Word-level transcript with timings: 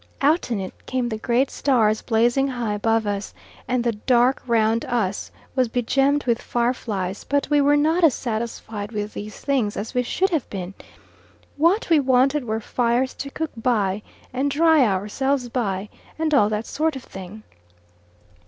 Out 0.19 0.49
in 0.49 0.59
it 0.59 0.73
came 0.87 1.07
the 1.09 1.19
great 1.19 1.51
stars 1.51 2.01
blazing 2.01 2.47
high 2.47 2.73
above 2.73 3.05
us, 3.05 3.35
and 3.67 3.83
the 3.83 3.91
dark 3.91 4.41
round 4.47 4.83
us 4.85 5.29
was 5.55 5.67
be 5.67 5.83
gemmed 5.83 6.23
with 6.23 6.41
fire 6.41 6.73
flies: 6.73 7.23
but 7.23 7.47
we 7.51 7.61
were 7.61 7.77
not 7.77 8.03
as 8.03 8.15
satisfied 8.15 8.91
with 8.93 9.13
these 9.13 9.39
things 9.41 9.77
as 9.77 9.93
we 9.93 10.01
should 10.01 10.31
have 10.31 10.49
been; 10.49 10.73
what 11.55 11.87
we 11.91 11.99
wanted 11.99 12.45
were 12.45 12.59
fires 12.59 13.13
to 13.13 13.29
cook 13.29 13.51
by 13.55 14.01
and 14.33 14.49
dry 14.49 14.83
ourselves 14.87 15.49
by, 15.49 15.87
and 16.17 16.33
all 16.33 16.49
that 16.49 16.65
sort 16.65 16.95
of 16.95 17.03
thing. 17.03 17.43